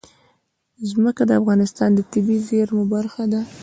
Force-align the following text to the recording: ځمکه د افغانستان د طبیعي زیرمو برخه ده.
ځمکه 0.89 1.23
د 1.27 1.31
افغانستان 1.41 1.89
د 1.95 1.99
طبیعي 2.11 2.43
زیرمو 2.49 2.83
برخه 2.93 3.23
ده. 3.31 3.41